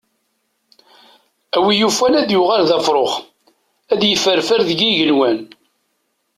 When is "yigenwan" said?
4.81-5.37